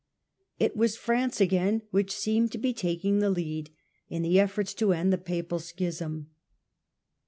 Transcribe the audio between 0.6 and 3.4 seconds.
was France again which seemed to be taking the